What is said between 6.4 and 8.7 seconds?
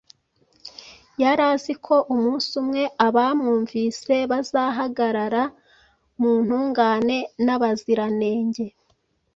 ntungane n’abaziranenge